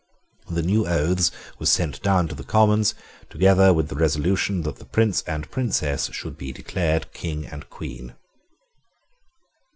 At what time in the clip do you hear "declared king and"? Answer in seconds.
6.51-7.69